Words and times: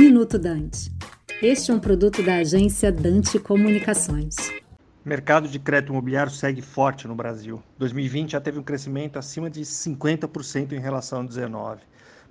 Minuto 0.00 0.38
Dante. 0.38 0.90
Este 1.42 1.70
é 1.70 1.74
um 1.74 1.78
produto 1.78 2.22
da 2.22 2.36
agência 2.36 2.90
Dante 2.90 3.38
Comunicações. 3.38 4.34
O 5.04 5.06
mercado 5.06 5.46
de 5.46 5.58
crédito 5.58 5.92
imobiliário 5.92 6.32
segue 6.32 6.62
forte 6.62 7.06
no 7.06 7.14
Brasil. 7.14 7.62
2020 7.76 8.30
já 8.30 8.40
teve 8.40 8.58
um 8.58 8.62
crescimento 8.62 9.18
acima 9.18 9.50
de 9.50 9.60
50% 9.60 10.72
em 10.72 10.80
relação 10.80 11.18
a 11.18 11.22
2019. 11.24 11.82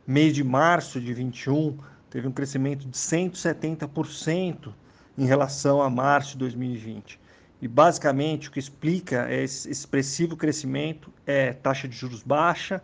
Mês 0.07 0.33
de 0.33 0.43
março 0.43 0.99
de 0.99 1.13
21 1.13 1.77
teve 2.09 2.27
um 2.27 2.31
crescimento 2.31 2.87
de 2.87 2.97
170% 2.97 4.73
em 5.15 5.25
relação 5.27 5.79
a 5.79 5.91
março 5.91 6.31
de 6.31 6.39
2020. 6.39 7.19
E 7.61 7.67
basicamente 7.67 8.47
o 8.47 8.51
que 8.51 8.59
explica 8.59 9.31
esse 9.31 9.69
expressivo 9.69 10.37
crescimento 10.37 11.11
é 11.25 11.51
taxa 11.51 11.87
de 11.87 11.95
juros 11.95 12.23
baixa, 12.23 12.81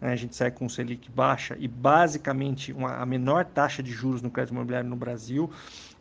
né, 0.00 0.12
a 0.12 0.16
gente 0.16 0.36
sai 0.36 0.50
com 0.50 0.66
o 0.66 0.70
Selic 0.70 1.10
baixa 1.10 1.56
e 1.58 1.66
basicamente 1.66 2.72
uma, 2.72 2.96
a 2.96 3.06
menor 3.06 3.44
taxa 3.44 3.82
de 3.82 3.90
juros 3.90 4.22
no 4.22 4.30
crédito 4.30 4.52
imobiliário 4.52 4.88
no 4.88 4.96
Brasil. 4.96 5.50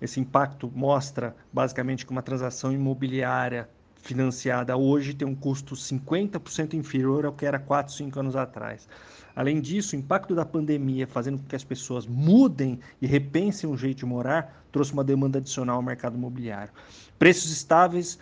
Esse 0.02 0.20
impacto 0.20 0.72
mostra 0.76 1.36
basicamente 1.52 2.06
que 2.06 2.12
uma 2.12 2.22
transação 2.22 2.72
imobiliária 2.72 3.70
financiada 4.02 4.76
hoje 4.76 5.14
tem 5.14 5.28
um 5.28 5.36
custo 5.36 5.76
50% 5.76 6.74
inferior 6.74 7.26
ao 7.26 7.34
que 7.34 7.46
era 7.46 7.60
4, 7.60 7.94
5 7.94 8.20
anos 8.20 8.36
atrás. 8.36 8.88
Além 9.36 9.62
disso, 9.62 9.96
o 9.96 10.00
impacto 10.00 10.34
da 10.34 10.46
pandemia 10.46 11.06
fazendo 11.06 11.40
com 11.40 11.46
que 11.46 11.56
as 11.56 11.64
pessoas 11.64 12.08
mudem 12.08 12.80
e 13.02 13.06
repensem 13.06 13.70
o 13.70 13.78
jeito 13.78 14.00
de 14.00 14.06
morar 14.06 14.66
trouxe 14.72 14.94
uma 14.94 15.04
demanda 15.04 15.38
adicional 15.38 15.76
ao 15.76 15.84
mercado 15.84 16.18
imobiliário. 16.18 16.73
Preços 17.20 17.52
estáveis 17.52 18.18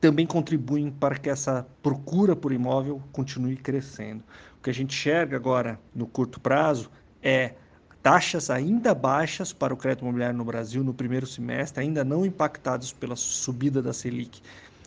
também 0.00 0.26
contribuem 0.26 0.90
para 0.90 1.16
que 1.16 1.30
essa 1.30 1.66
procura 1.82 2.36
por 2.36 2.52
imóvel 2.52 3.02
continue 3.10 3.56
crescendo. 3.56 4.22
O 4.58 4.62
que 4.62 4.68
a 4.68 4.74
gente 4.74 4.94
enxerga 4.94 5.36
agora 5.36 5.80
no 5.94 6.06
curto 6.06 6.38
prazo 6.38 6.90
é 7.22 7.54
taxas 8.02 8.50
ainda 8.50 8.94
baixas 8.94 9.50
para 9.50 9.72
o 9.72 9.76
crédito 9.78 10.02
imobiliário 10.02 10.36
no 10.36 10.44
Brasil 10.44 10.84
no 10.84 10.92
primeiro 10.92 11.26
semestre, 11.26 11.82
ainda 11.82 12.04
não 12.04 12.26
impactados 12.26 12.92
pela 12.92 13.16
subida 13.16 13.80
da 13.80 13.94
Selic 13.94 14.42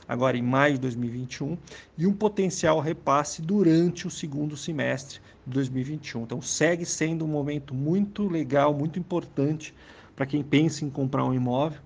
agora 0.07 0.37
em 0.37 0.41
maio 0.41 0.75
de 0.75 0.81
2021 0.81 1.57
e 1.97 2.07
um 2.07 2.13
potencial 2.13 2.79
repasse 2.79 3.41
durante 3.41 4.07
o 4.07 4.09
segundo 4.09 4.55
semestre 4.55 5.19
de 5.45 5.53
2021. 5.53 6.23
Então 6.23 6.41
segue 6.41 6.85
sendo 6.85 7.25
um 7.25 7.27
momento 7.27 7.73
muito 7.73 8.27
legal, 8.27 8.73
muito 8.73 8.97
importante 8.97 9.73
para 10.15 10.25
quem 10.25 10.43
pensa 10.43 10.83
em 10.83 10.89
comprar 10.89 11.25
um 11.25 11.33
imóvel 11.33 11.79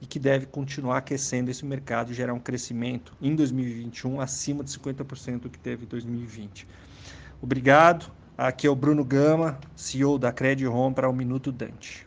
e 0.00 0.06
que 0.06 0.18
deve 0.18 0.46
continuar 0.46 0.98
aquecendo 0.98 1.50
esse 1.50 1.64
mercado 1.64 2.12
e 2.12 2.14
gerar 2.14 2.34
um 2.34 2.40
crescimento 2.40 3.12
em 3.20 3.34
2021 3.34 4.20
acima 4.20 4.62
de 4.62 4.70
50% 4.70 5.40
do 5.40 5.50
que 5.50 5.58
teve 5.58 5.84
em 5.84 5.88
2020. 5.88 6.66
Obrigado. 7.40 8.10
Aqui 8.36 8.68
é 8.68 8.70
o 8.70 8.76
Bruno 8.76 9.04
Gama, 9.04 9.58
CEO 9.74 10.16
da 10.16 10.30
Credit 10.30 10.68
Home 10.68 10.94
para 10.94 11.08
o 11.08 11.12
Minuto 11.12 11.50
Dante. 11.50 12.06